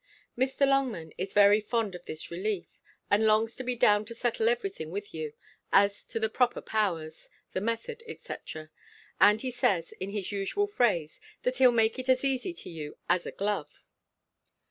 Mr. 0.35 0.67
Longman 0.67 1.13
is 1.19 1.31
very 1.31 1.59
fond 1.59 1.93
of 1.93 2.07
this 2.07 2.31
relief, 2.31 2.81
and 3.11 3.27
longs 3.27 3.55
to 3.55 3.63
be 3.63 3.75
down 3.75 4.03
to 4.05 4.15
settle 4.15 4.49
every 4.49 4.71
thing 4.71 4.89
with 4.89 5.13
you, 5.13 5.33
as 5.71 6.03
to 6.05 6.19
the 6.19 6.27
proper 6.27 6.59
powers, 6.59 7.29
the 7.53 7.61
method, 7.61 8.03
&c. 8.19 8.33
And 9.19 9.41
he 9.41 9.51
says, 9.51 9.91
in 9.91 10.09
his 10.09 10.31
usual 10.31 10.65
phrase, 10.65 11.21
that 11.43 11.57
he'll 11.57 11.71
make 11.71 11.99
it 11.99 12.09
as 12.09 12.25
easy 12.25 12.51
to 12.51 12.69
you 12.71 12.97
as 13.09 13.27
a 13.27 13.31
glove. 13.31 13.83